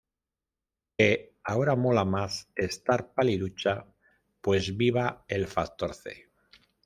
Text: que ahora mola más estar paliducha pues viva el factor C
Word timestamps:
que 0.97 1.35
ahora 1.43 1.75
mola 1.75 2.05
más 2.05 2.49
estar 2.55 3.13
paliducha 3.13 3.85
pues 4.41 4.75
viva 4.75 5.25
el 5.27 5.45
factor 5.45 5.93
C 5.93 6.27